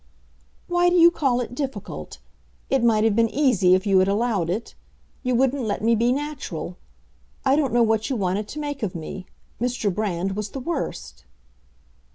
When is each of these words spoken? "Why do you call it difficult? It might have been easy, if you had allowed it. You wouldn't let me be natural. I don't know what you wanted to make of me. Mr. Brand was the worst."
"Why 0.67 0.89
do 0.89 0.95
you 0.95 1.11
call 1.11 1.41
it 1.41 1.53
difficult? 1.53 2.17
It 2.71 2.83
might 2.83 3.03
have 3.03 3.15
been 3.15 3.29
easy, 3.29 3.75
if 3.75 3.85
you 3.85 3.99
had 3.99 4.07
allowed 4.07 4.49
it. 4.49 4.73
You 5.21 5.35
wouldn't 5.35 5.61
let 5.61 5.83
me 5.83 5.93
be 5.93 6.11
natural. 6.11 6.75
I 7.45 7.55
don't 7.55 7.71
know 7.71 7.83
what 7.83 8.09
you 8.09 8.15
wanted 8.15 8.47
to 8.47 8.59
make 8.59 8.81
of 8.81 8.95
me. 8.95 9.27
Mr. 9.61 9.93
Brand 9.93 10.35
was 10.35 10.49
the 10.49 10.59
worst." 10.59 11.25